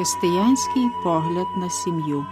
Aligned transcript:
Християнський 0.00 0.88
погляд 1.02 1.46
на 1.56 1.70
сім'ю. 1.70 2.26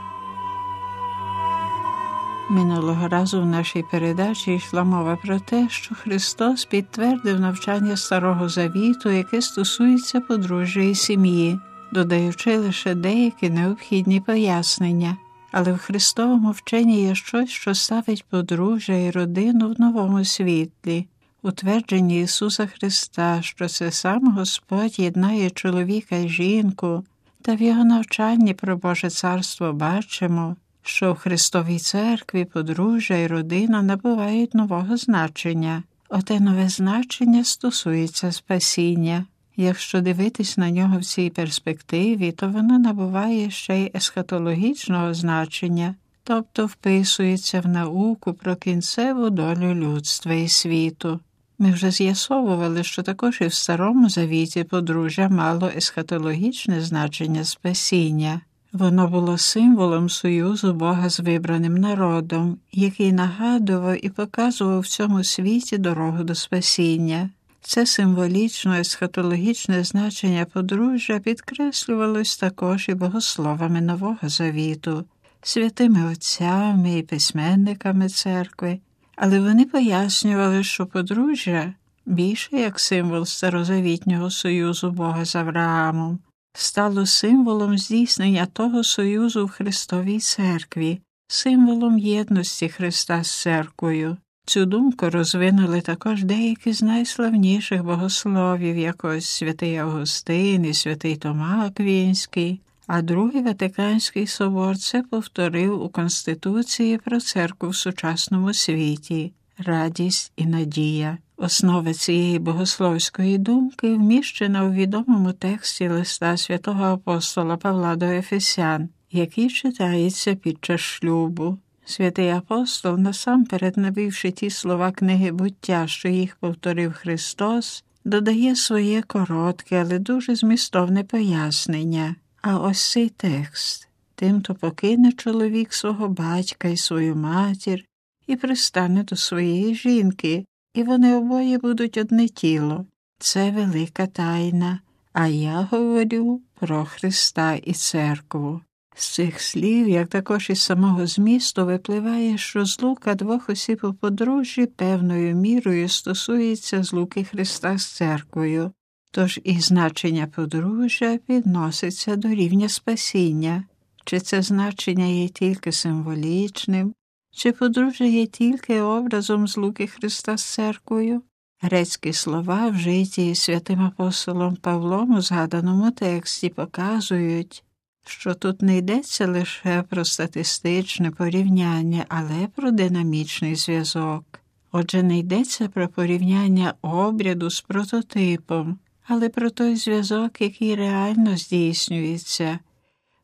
Минулого 2.51 3.09
разу 3.09 3.41
в 3.41 3.47
нашій 3.47 3.85
передачі 3.91 4.55
йшла 4.55 4.85
мова 4.85 5.17
про 5.17 5.41
те, 5.41 5.69
що 5.71 5.95
Христос 5.95 6.65
підтвердив 6.65 7.41
навчання 7.41 7.97
Старого 7.97 8.49
Завіту, 8.49 9.11
яке 9.11 9.43
стосується 9.43 10.21
подружжя 10.21 10.81
і 10.81 10.95
сім'ї, 10.95 11.59
додаючи 11.93 12.57
лише 12.57 12.95
деякі 12.95 13.51
необхідні 13.51 14.21
пояснення. 14.21 15.17
Але 15.53 15.73
в 15.73 15.79
Христовому 15.79 16.51
вченні 16.51 17.03
є 17.03 17.15
щось, 17.15 17.51
що 17.51 17.75
ставить 17.75 18.25
подружжя 18.31 18.95
і 18.95 19.11
родину 19.11 19.75
в 19.75 19.81
новому 19.81 20.25
світлі, 20.25 21.07
утвердженні 21.43 22.21
Ісуса 22.21 22.67
Христа, 22.67 23.43
що 23.43 23.69
це 23.69 23.91
сам 23.91 24.33
Господь 24.33 24.99
єднає 24.99 25.51
чоловіка 25.51 26.17
і 26.17 26.29
жінку, 26.29 27.05
та 27.43 27.55
в 27.55 27.63
його 27.63 27.85
навчанні 27.85 28.55
про 28.55 28.77
Боже 28.77 29.11
Царство 29.11 29.73
бачимо, 29.73 30.57
що 30.83 31.13
в 31.13 31.17
Христовій 31.17 31.79
церкві 31.79 32.45
подружжя 32.45 33.17
і 33.17 33.27
родина 33.27 33.83
набувають 33.83 34.55
нового 34.55 34.97
значення. 34.97 35.83
Оте 36.09 36.41
нове 36.41 36.69
значення 36.69 37.45
стосується 37.45 38.33
спасіння. 38.33 39.25
Якщо 39.57 40.01
дивитись 40.01 40.57
на 40.57 40.71
нього 40.71 40.99
в 40.99 41.05
цій 41.05 41.31
перспективі, 41.31 42.33
то 42.33 42.49
воно 42.49 42.79
набуває 42.79 43.51
ще 43.51 43.79
й 43.79 43.91
есхатологічного 43.95 45.15
значення, 45.15 45.95
тобто 46.25 46.67
вписується 46.67 47.61
в 47.61 47.69
науку 47.69 48.33
про 48.33 48.57
кінцеву 48.57 49.31
долю 49.31 49.75
людства 49.75 50.33
і 50.33 50.49
світу. 50.49 51.21
Ми 51.59 51.71
вже 51.71 51.91
з'ясовували, 51.91 52.85
що 52.85 53.03
також 53.03 53.39
і 53.41 53.47
в 53.47 53.55
Старому 53.55 54.09
Завіті 54.09 54.65
подружжя 54.65 55.29
мало 55.29 55.71
есхатологічне 55.77 56.81
значення 56.81 57.45
спасіння. 57.45 58.41
Воно 58.73 59.09
було 59.09 59.39
символом 59.39 60.09
союзу 60.09 60.75
Бога 60.75 61.11
з 61.11 61.21
вибраним 61.21 61.75
народом, 61.75 62.59
який 62.73 63.13
нагадував 63.13 64.07
і 64.07 64.09
показував 64.09 64.81
в 64.81 64.87
цьому 64.87 65.25
світі 65.25 65.79
дорогу 65.79 66.25
до 66.25 66.35
спасіння. 66.35 67.31
Це 67.61 67.87
символічно 67.87 68.75
есхатологічне 68.75 69.85
значення 69.85 70.47
подружжя 70.53 71.19
підкреслювалось 71.19 72.37
також 72.37 72.89
і 72.89 72.95
богословами 72.95 73.81
Нового 73.81 74.29
Завіту, 74.29 75.05
святими 75.43 76.13
отцями 76.13 76.99
і 76.99 77.03
письменниками 77.03 78.09
церкви, 78.09 78.79
але 79.21 79.41
вони 79.41 79.65
пояснювали, 79.65 80.65
що 80.65 80.87
подружжя 80.87 81.75
більше 82.07 82.57
як 82.57 82.81
символ 82.81 83.25
старозавітнього 83.25 84.31
союзу 84.31 84.91
Бога 84.91 85.25
з 85.25 85.37
Авраамом, 85.37 86.19
стало 86.55 87.07
символом 87.07 87.79
здійснення 87.79 88.47
того 88.47 88.85
союзу 88.85 89.47
в 89.47 89.49
Христовій 89.49 90.19
церкві, 90.19 91.01
символом 91.29 91.99
єдності 91.99 92.69
Христа 92.69 93.25
з 93.25 93.41
церквою. 93.41 94.17
Цю 94.47 94.67
думку 94.67 95.11
розвинули 95.11 95.81
також 95.81 96.25
деякі 96.25 96.73
з 96.73 96.83
найславніших 96.83 97.85
богословів, 97.85 98.77
як 98.77 99.05
ось 99.05 99.27
святий 99.27 99.77
Августин 99.77 100.65
і 100.65 100.75
святий 100.75 101.17
Тома 101.17 101.67
Аквінський, 101.67 102.61
а 102.89 103.03
Другий 103.03 103.43
Ватиканський 103.43 104.27
собор 104.27 104.79
це 104.79 105.03
повторив 105.03 105.83
у 105.83 105.89
Конституції 105.89 106.99
про 106.99 107.21
церкву 107.21 107.69
в 107.69 107.77
сучасному 107.77 108.55
світі, 108.55 109.33
радість 109.59 110.33
і 110.37 110.47
надія. 110.47 111.19
Основа 111.37 111.95
цієї 111.95 112.39
богословської 112.39 113.39
думки 113.39 113.95
вміщена 113.95 114.65
у 114.65 114.73
відомому 114.73 115.33
тексті 115.33 115.89
листа 115.89 116.37
святого 116.37 116.85
апостола 116.85 117.57
Павла 117.57 117.97
до 117.97 118.07
Ефесян, 118.07 118.89
який 119.13 119.49
читається 119.49 120.35
під 120.35 120.65
час 120.65 120.81
шлюбу. 120.81 121.59
Святий 121.85 122.31
апостол, 122.31 122.99
насамперед 122.99 123.77
навівши 123.77 124.31
ті 124.31 124.51
слова 124.51 124.93
книги 124.93 125.33
буття, 125.33 125.87
що 125.87 126.09
їх 126.09 126.37
повторив 126.37 126.93
Христос, 126.93 127.85
додає 128.05 128.57
своє 128.57 129.03
коротке, 129.03 129.83
але 129.83 129.99
дуже 129.99 130.35
змістовне 130.35 131.05
пояснення. 131.05 132.15
А 132.43 132.59
ось 132.59 132.91
цей 132.91 133.09
текст 133.09 133.89
тимто 134.15 134.55
покине 134.55 135.13
чоловік 135.13 135.75
свого 135.75 136.09
батька 136.09 136.69
і 136.69 136.77
свою 136.77 137.17
матір 137.17 137.85
і 138.27 138.37
пристане 138.37 139.05
до 139.05 139.17
своєї 139.17 139.75
жінки, 139.75 140.45
і 140.75 140.83
вони 140.83 141.15
обоє 141.15 141.59
будуть 141.59 141.97
одне 141.97 142.29
тіло. 142.29 142.87
Це 143.19 143.51
велика 143.51 144.07
тайна, 144.07 144.81
а 145.13 145.27
я 145.27 145.69
говорю 145.71 146.43
про 146.61 146.85
Христа 146.85 147.55
і 147.55 147.73
церкву. 147.73 148.61
З 148.97 149.09
цих 149.15 149.41
слів, 149.41 149.89
як 149.89 150.09
також 150.09 150.51
із 150.51 150.63
самого 150.63 151.07
змісту, 151.07 151.67
випливає, 151.67 152.39
що 152.39 152.65
злука 152.65 153.15
двох 153.15 153.49
осіб 153.49 153.81
у 153.83 153.95
подружжі 153.95 154.67
певною 154.67 155.37
мірою 155.37 155.89
стосується 155.89 156.83
злуки 156.83 157.25
Христа 157.25 157.79
з 157.79 157.87
церквою, 157.87 158.73
тож 159.19 159.41
і 159.45 159.61
значення 159.61 160.27
подружжя 160.27 161.19
відноситься 161.29 162.17
до 162.17 162.29
рівня 162.29 162.69
спасіння, 162.69 163.65
чи 164.05 164.21
це 164.21 164.43
значення 164.43 165.05
є 165.05 165.29
тільки 165.29 165.73
символічним, 165.73 166.95
чи 167.31 167.53
подружжя 167.53 168.05
є 168.05 168.27
тільки 168.27 168.81
образом 168.81 169.49
злуки 169.49 169.87
Христа 169.87 170.37
з 170.37 170.45
церквою. 170.45 171.23
Грецькі 171.61 172.13
слова, 172.13 172.69
вжиті 172.69 173.35
святим 173.35 173.81
апостолом 173.81 174.57
Павлом 174.57 175.15
у 175.15 175.21
згаданому 175.21 175.91
тексті, 175.91 176.49
показують, 176.49 177.65
що 178.07 178.35
тут 178.35 178.63
не 178.63 178.79
йдеться 178.79 179.27
лише 179.27 179.83
про 179.83 180.05
статистичне 180.05 181.11
порівняння, 181.11 182.05
але 182.09 182.49
про 182.57 182.71
динамічний 182.71 183.55
зв'язок. 183.55 184.25
Отже, 184.73 185.03
не 185.03 185.19
йдеться 185.19 185.69
про 185.69 185.89
порівняння 185.89 186.75
обряду 186.83 187.51
з 187.51 187.61
прототипом, 187.61 188.79
але 189.09 189.29
про 189.29 189.51
той 189.51 189.77
зв'язок, 189.77 190.41
який 190.41 190.75
реально 190.75 191.37
здійснюється, 191.37 192.59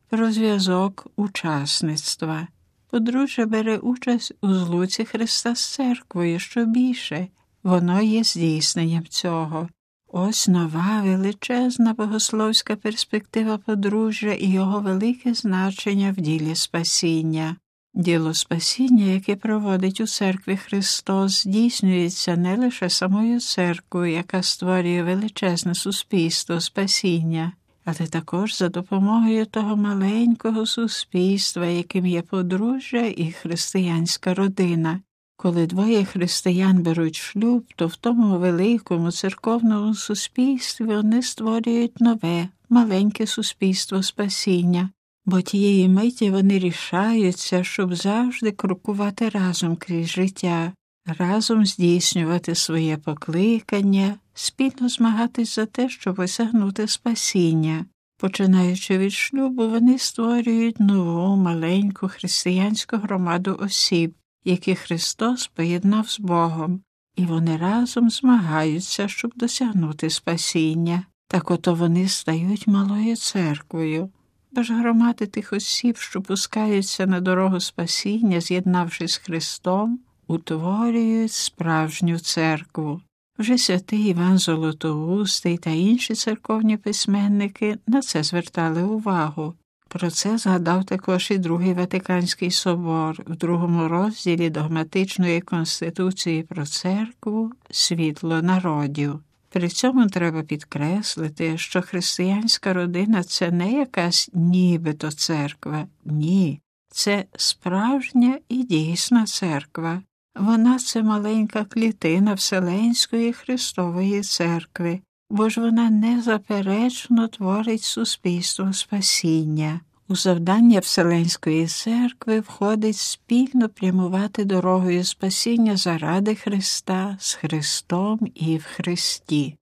про 0.09 0.33
зв'язок 0.33 1.06
учасництва. 1.17 2.49
Подружжя 2.91 3.47
бере 3.47 3.78
участь 3.78 4.33
у 4.41 4.55
злуці 4.55 5.05
Христа 5.05 5.55
з 5.55 5.75
церквою, 5.75 6.39
що 6.39 6.65
більше, 6.65 7.28
воно 7.62 8.00
є 8.00 8.25
здійсненням 8.25 9.06
цього. 9.09 9.69
Ось 10.09 10.49
нова 10.49 11.03
величезна 11.03 11.93
богословська 11.93 12.77
перспектива 12.77 13.59
подружжя 13.59 14.33
і 14.33 14.50
його 14.50 14.81
велике 14.81 15.34
значення 15.34 16.15
в 16.19 16.21
ділі 16.21 16.55
спасіння. 16.55 17.56
Діло 17.97 18.34
спасіння, 18.34 19.05
яке 19.05 19.37
проводить 19.37 20.00
у 20.00 20.06
церкві 20.06 20.56
Христос, 20.56 21.43
здійснюється 21.43 22.37
не 22.37 22.56
лише 22.56 22.91
самою 22.91 23.41
церквою, 23.41 24.12
яка 24.12 24.43
створює 24.43 25.03
величезне 25.03 25.75
суспільство 25.75 26.60
спасіння, 26.60 27.53
але 27.84 28.09
також 28.10 28.56
за 28.56 28.69
допомогою 28.69 29.47
того 29.47 29.77
маленького 29.77 30.66
суспільства, 30.66 31.66
яким 31.66 32.06
є 32.06 32.22
подружжя 32.22 33.12
і 33.16 33.32
християнська 33.32 34.34
родина. 34.34 35.00
Коли 35.37 35.66
двоє 35.66 36.05
християн 36.05 36.82
беруть 36.82 37.16
шлюб, 37.16 37.65
то 37.76 37.87
в 37.87 37.97
тому 37.97 38.38
великому 38.38 39.11
церковному 39.11 39.94
суспільстві 39.94 40.84
вони 40.84 41.22
створюють 41.22 42.00
нове, 42.00 42.49
маленьке 42.69 43.26
суспільство 43.26 44.02
спасіння, 44.02 44.91
бо 45.26 45.41
тієї 45.41 45.88
миті 45.88 46.31
вони 46.31 46.59
рішаються, 46.59 47.65
щоб 47.65 47.94
завжди 47.94 48.53
крокувати 48.53 49.29
разом 49.29 49.76
крізь 49.76 50.09
життя, 50.09 50.73
разом 51.19 51.67
здійснювати 51.67 52.55
своє 52.55 52.97
покликання, 52.97 54.15
спільно 54.35 54.88
змагатись 54.88 55.55
за 55.55 55.67
те, 55.67 55.88
щоб 55.88 56.19
осягнути 56.19 56.88
спасіння. 56.88 57.85
Починаючи 58.19 58.99
від 58.99 59.12
шлюбу, 59.12 59.69
вони 59.69 59.99
створюють 59.99 60.81
нову 60.81 61.37
маленьку 61.37 62.09
християнську 62.09 62.97
громаду 62.97 63.59
осіб, 63.61 64.15
які 64.44 64.75
Христос 64.75 65.47
поєднав 65.47 66.11
з 66.11 66.20
Богом, 66.20 66.81
і 67.17 67.25
вони 67.25 67.56
разом 67.56 68.11
змагаються, 68.11 69.09
щоб 69.09 69.32
досягнути 69.37 70.11
спасіння. 70.11 71.06
Так 71.29 71.50
ото 71.50 71.75
вони 71.75 72.09
стають 72.09 72.67
малою 72.67 73.17
церквою. 73.17 74.11
Бо 74.55 74.62
ж 74.62 74.75
громади 74.75 75.27
тих 75.27 75.53
осіб, 75.53 75.97
що 75.97 76.23
пускаються 76.23 77.06
на 77.06 77.21
дорогу 77.21 77.61
спасіння, 77.61 78.41
з'єднавшись 78.41 79.12
з 79.12 79.17
Христом, 79.17 80.01
утворюють 80.27 81.33
справжню 81.33 82.19
церкву. 82.19 83.01
Вже 83.39 83.59
святий 83.59 84.01
Іван 84.01 84.39
Золотоустий 84.39 85.59
та 85.59 85.71
інші 85.71 86.15
церковні 86.15 86.77
письменники 86.77 87.79
на 87.87 88.03
це 88.03 88.23
звертали 88.23 88.83
увагу. 88.83 89.55
Про 89.89 90.11
це 90.11 90.39
згадав 90.39 90.85
також 90.85 91.31
і 91.31 91.39
Другий 91.39 91.75
Ватиканський 91.75 92.51
собор 92.51 93.23
в 93.27 93.37
другому 93.37 93.89
розділі 93.89 94.51
догматичної 94.51 95.41
конституції 95.41 96.43
про 96.43 96.67
церкву 96.67 97.53
Світло 97.71 98.43
народів. 98.43 99.21
При 99.55 99.69
цьому 99.69 100.06
треба 100.06 100.43
підкреслити, 100.43 101.59
що 101.59 101.83
християнська 101.83 102.73
родина 102.73 103.23
це 103.23 103.51
не 103.51 103.73
якась 103.73 104.31
нібито 104.33 105.11
церква, 105.11 105.87
ні, 106.05 106.61
це 106.89 107.25
справжня 107.37 108.39
і 108.49 108.62
дійсна 108.62 109.25
церква. 109.25 110.03
Вона 110.35 110.79
це 110.79 111.03
маленька 111.03 111.65
клітина 111.65 112.35
Вселенської 112.35 113.33
Христової 113.33 114.21
церкви, 114.21 115.01
бо 115.31 115.49
ж 115.49 115.61
вона 115.61 115.91
незаперечно 115.91 117.29
творить 117.29 117.83
суспільство 117.83 118.73
спасіння. 118.73 119.81
У 120.09 120.17
завдання 120.17 120.81
Вселенської 120.81 121.67
церкви 121.67 122.41
входить 122.41 122.97
спільно 122.97 123.69
прямувати 123.69 124.45
дорогою 124.45 125.05
спасіння 125.05 125.77
заради 125.77 126.35
Христа 126.35 127.17
з 127.21 127.35
Христом 127.35 128.19
і 128.35 128.56
в 128.56 128.65
Христі. 128.65 129.56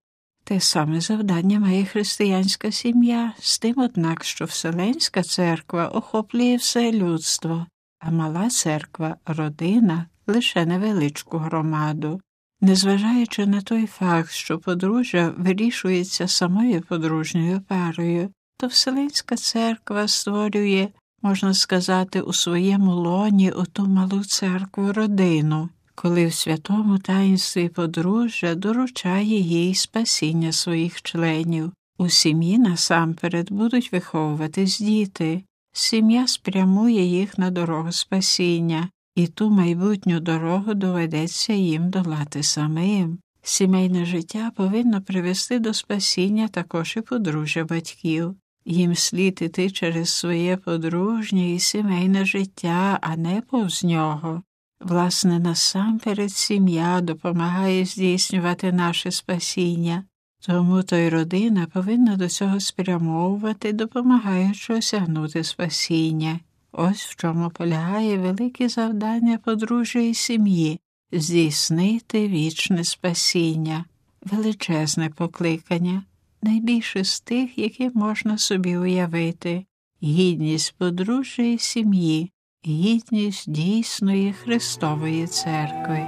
Те 0.44 0.60
саме 0.60 1.00
завдання 1.00 1.60
має 1.60 1.84
християнська 1.84 2.72
сім'я, 2.72 3.32
з 3.38 3.58
тим, 3.58 3.74
однак, 3.78 4.24
що 4.24 4.44
Вселенська 4.44 5.22
церква 5.22 5.88
охоплює 5.88 6.56
все 6.56 6.92
людство, 6.92 7.66
а 8.00 8.10
мала 8.10 8.48
церква, 8.48 9.16
родина 9.26 10.06
лише 10.26 10.66
невеличку 10.66 11.38
громаду. 11.38 12.20
Незважаючи 12.60 13.46
на 13.46 13.60
той 13.60 13.86
факт, 13.86 14.30
що 14.30 14.58
подружжя 14.58 15.34
вирішується 15.38 16.28
самою 16.28 16.82
подружньою 16.82 17.60
парою, 17.60 18.30
то 18.62 18.68
Вселенська 18.68 19.36
церква 19.36 20.08
створює, 20.08 20.88
можна 21.22 21.54
сказати, 21.54 22.20
у 22.20 22.32
своєму 22.32 22.94
лоні 22.94 23.50
оту 23.50 23.86
малу 23.86 24.24
церкву 24.24 24.92
родину, 24.92 25.68
коли 25.94 26.26
в 26.26 26.34
святому 26.34 26.98
таїнстві 26.98 27.68
подружжя 27.68 28.54
доручає 28.54 29.40
їй 29.40 29.74
спасіння 29.74 30.52
своїх 30.52 31.02
членів. 31.02 31.72
У 31.98 32.08
сім'ї 32.08 32.58
насамперед 32.58 33.52
будуть 33.52 33.92
виховуватись 33.92 34.80
діти, 34.80 35.44
сім'я 35.72 36.26
спрямує 36.26 37.04
їх 37.04 37.38
на 37.38 37.50
дорогу 37.50 37.92
спасіння, 37.92 38.88
і 39.14 39.26
ту 39.26 39.50
майбутню 39.50 40.20
дорогу 40.20 40.74
доведеться 40.74 41.52
їм 41.52 41.90
долати 41.90 42.42
самим. 42.42 43.18
Сімейне 43.42 44.04
життя 44.04 44.52
повинно 44.56 45.02
привести 45.02 45.58
до 45.58 45.74
спасіння 45.74 46.48
також 46.48 46.96
і 46.96 47.00
подружжя 47.00 47.64
батьків. 47.64 48.36
Їм 48.64 48.94
слід 48.94 49.38
іти 49.42 49.70
через 49.70 50.08
своє 50.08 50.56
подружнє 50.56 51.54
і 51.54 51.58
сімейне 51.58 52.24
життя, 52.24 52.98
а 53.02 53.16
не 53.16 53.40
повз 53.40 53.84
нього. 53.84 54.42
Власне, 54.80 55.38
насамперед 55.38 56.32
сім'я 56.32 57.00
допомагає 57.00 57.84
здійснювати 57.84 58.72
наше 58.72 59.10
спасіння, 59.10 60.04
тому 60.46 60.82
то 60.82 60.96
й 60.96 61.08
родина 61.08 61.66
повинна 61.72 62.16
до 62.16 62.28
цього 62.28 62.60
спрямовувати, 62.60 63.72
допомагаючи 63.72 64.74
осягнути 64.74 65.44
спасіння. 65.44 66.40
Ось 66.72 67.04
в 67.04 67.16
чому 67.16 67.50
полягає 67.50 68.18
велике 68.18 68.68
завдання 68.68 69.38
подружжя 69.38 69.98
і 69.98 70.14
сім'ї 70.14 70.80
здійснити 71.12 72.28
вічне 72.28 72.84
спасіння, 72.84 73.84
величезне 74.22 75.08
покликання 75.08 76.02
найбільше 76.42 77.04
з 77.04 77.20
тих, 77.20 77.58
які 77.58 77.90
можна 77.94 78.38
собі 78.38 78.76
уявити, 78.76 79.64
гідність 80.02 80.74
подружжя 80.78 81.42
і 81.42 81.58
сім'ї, 81.58 82.32
гідність 82.66 83.50
дійсної 83.50 84.32
Христової 84.32 85.26
церкви. 85.26 86.06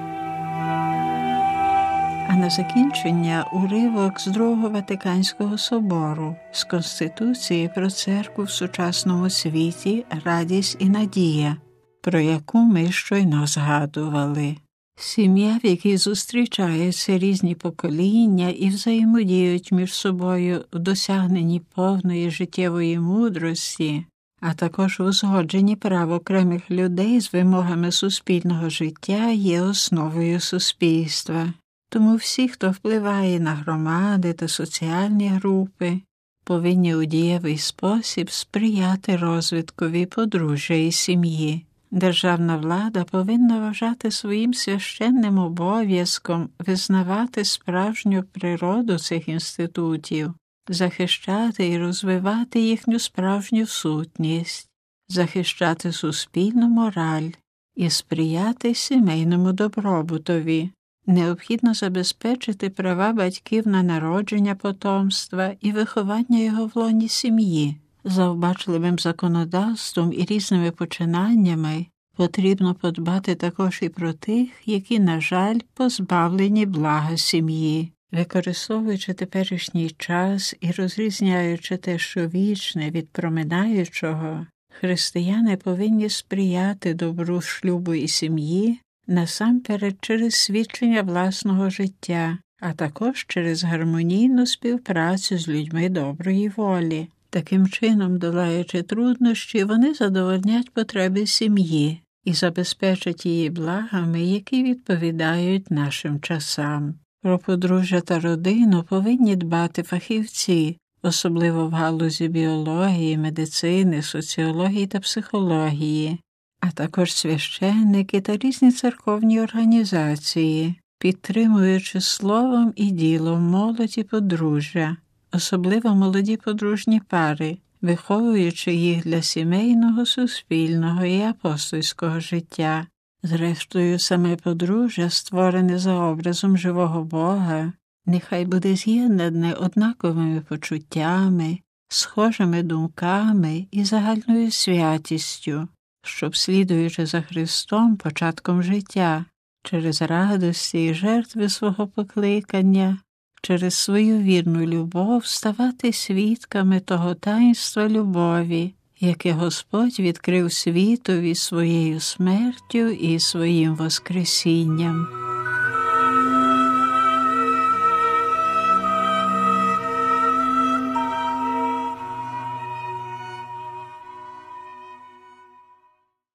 А 2.28 2.36
на 2.36 2.50
закінчення 2.50 3.50
уривок 3.52 4.20
з 4.20 4.26
Другого 4.26 4.70
Ватиканського 4.70 5.58
собору 5.58 6.36
з 6.52 6.64
Конституції 6.64 7.70
про 7.74 7.90
церкву 7.90 8.44
в 8.44 8.50
сучасному 8.50 9.30
світі 9.30 10.04
радість 10.24 10.76
і 10.80 10.88
надія, 10.88 11.56
про 12.02 12.20
яку 12.20 12.58
ми 12.58 12.92
щойно 12.92 13.46
згадували. 13.46 14.56
Сім'я, 14.96 15.60
в 15.64 15.66
якій 15.66 15.96
зустрічаються 15.96 17.18
різні 17.18 17.54
покоління 17.54 18.48
і 18.50 18.68
взаємодіють 18.68 19.72
між 19.72 19.94
собою 19.94 20.64
в 20.72 20.78
досягненні 20.78 21.60
повної 21.74 22.30
життєвої 22.30 22.98
мудрості, 22.98 24.06
а 24.40 24.54
також 24.54 24.98
в 24.98 25.02
узгодженні 25.02 25.76
прав 25.76 26.12
окремих 26.12 26.70
людей 26.70 27.20
з 27.20 27.32
вимогами 27.32 27.92
суспільного 27.92 28.70
життя 28.70 29.30
є 29.30 29.62
основою 29.62 30.40
суспільства. 30.40 31.52
Тому 31.88 32.16
всі, 32.16 32.48
хто 32.48 32.70
впливає 32.70 33.40
на 33.40 33.54
громади 33.54 34.32
та 34.32 34.48
соціальні 34.48 35.28
групи, 35.28 36.00
повинні 36.44 36.94
у 36.94 37.04
дієвий 37.04 37.58
спосіб 37.58 38.30
сприяти 38.30 39.16
розвиткові 39.16 40.06
подружжя 40.06 40.74
і 40.74 40.92
сім'ї. 40.92 41.66
Державна 41.94 42.56
влада 42.56 43.04
повинна 43.04 43.58
вважати 43.58 44.10
своїм 44.10 44.54
священним 44.54 45.38
обов'язком 45.38 46.48
визнавати 46.58 47.44
справжню 47.44 48.22
природу 48.22 48.98
цих 48.98 49.28
інститутів, 49.28 50.34
захищати 50.68 51.68
і 51.68 51.78
розвивати 51.78 52.60
їхню 52.60 52.98
справжню 52.98 53.66
сутність, 53.66 54.68
захищати 55.08 55.92
суспільну 55.92 56.68
мораль 56.68 57.30
і 57.76 57.90
сприяти 57.90 58.74
сімейному 58.74 59.52
добробутові. 59.52 60.70
Необхідно 61.06 61.74
забезпечити 61.74 62.70
права 62.70 63.12
батьків 63.12 63.68
на 63.68 63.82
народження 63.82 64.54
потомства 64.54 65.52
і 65.60 65.72
виховання 65.72 66.38
його 66.38 66.66
в 66.66 66.72
лоні 66.74 67.08
сім'ї 67.08 67.80
завбачливим 68.04 68.98
законодавством 68.98 70.12
і 70.12 70.24
різними 70.24 70.70
починаннями 70.70 71.86
потрібно 72.16 72.74
подбати 72.74 73.34
також 73.34 73.78
і 73.82 73.88
про 73.88 74.12
тих, 74.12 74.48
які, 74.66 75.00
на 75.00 75.20
жаль, 75.20 75.58
позбавлені 75.74 76.66
блага 76.66 77.16
сім'ї. 77.16 77.92
Використовуючи 78.12 79.12
теперішній 79.12 79.90
час 79.90 80.54
і 80.60 80.70
розрізняючи 80.70 81.76
те, 81.76 81.98
що 81.98 82.28
вічне 82.28 82.90
від 82.90 83.08
проминаючого, 83.08 84.46
християни 84.80 85.56
повинні 85.56 86.08
сприяти 86.08 86.94
добру 86.94 87.40
шлюбу 87.40 87.94
і 87.94 88.08
сім'ї 88.08 88.80
насамперед 89.06 89.96
через 90.00 90.34
свідчення 90.34 91.02
власного 91.02 91.70
життя, 91.70 92.38
а 92.60 92.72
також 92.72 93.26
через 93.28 93.64
гармонійну 93.64 94.46
співпрацю 94.46 95.38
з 95.38 95.48
людьми 95.48 95.88
доброї 95.88 96.48
волі. 96.48 97.08
Таким 97.34 97.68
чином, 97.68 98.18
долаючи 98.18 98.82
труднощі, 98.82 99.64
вони 99.64 99.94
задовольнять 99.94 100.70
потреби 100.70 101.26
сім'ї 101.26 102.02
і 102.24 102.32
забезпечать 102.32 103.26
її 103.26 103.50
благами, 103.50 104.22
які 104.22 104.62
відповідають 104.62 105.70
нашим 105.70 106.20
часам. 106.20 106.94
Про 107.22 107.38
подружжя 107.38 108.00
та 108.00 108.20
родину 108.20 108.82
повинні 108.82 109.36
дбати 109.36 109.82
фахівці, 109.82 110.78
особливо 111.02 111.66
в 111.66 111.70
галузі 111.70 112.28
біології, 112.28 113.18
медицини, 113.18 114.02
соціології 114.02 114.86
та 114.86 115.00
психології, 115.00 116.18
а 116.60 116.70
також 116.70 117.12
священники 117.12 118.20
та 118.20 118.36
різні 118.36 118.72
церковні 118.72 119.40
організації, 119.40 120.74
підтримуючи 120.98 122.00
словом 122.00 122.72
і 122.76 122.90
ділом 122.90 123.42
молоді 123.42 124.02
подружжя 124.02 124.96
особливо 125.34 125.94
молоді 125.94 126.36
подружні 126.36 127.00
пари, 127.00 127.58
виховуючи 127.82 128.74
їх 128.74 129.04
для 129.04 129.22
сімейного, 129.22 130.06
суспільного 130.06 131.04
і 131.04 131.22
апостольського 131.22 132.20
життя. 132.20 132.86
Зрештою, 133.22 133.98
саме 133.98 134.36
подружжя, 134.36 135.10
створене 135.10 135.78
за 135.78 135.94
образом 135.94 136.58
живого 136.58 137.04
Бога, 137.04 137.72
нехай 138.06 138.44
буде 138.44 138.76
з'єднане 138.76 139.54
однаковими 139.54 140.40
почуттями, 140.40 141.58
схожими 141.88 142.62
думками 142.62 143.66
і 143.70 143.84
загальною 143.84 144.50
святістю, 144.50 145.68
щоб, 146.02 146.36
слідуючи 146.36 147.06
за 147.06 147.22
Христом 147.22 147.96
початком 147.96 148.62
життя, 148.62 149.24
через 149.62 150.02
радості 150.02 150.86
і 150.86 150.94
жертви 150.94 151.48
свого 151.48 151.86
покликання, 151.86 152.98
через 153.44 153.74
свою 153.74 154.18
вірну 154.18 154.66
любов 154.66 155.26
ставати 155.26 155.92
свідками 155.92 156.80
того 156.80 157.14
таїнства 157.14 157.88
любові, 157.88 158.74
яке 159.00 159.32
Господь 159.32 160.00
відкрив 160.00 160.52
світові 160.52 161.34
своєю 161.34 162.00
смертю 162.00 162.78
і 162.88 163.20
своїм 163.20 163.74
Воскресінням. 163.74 165.23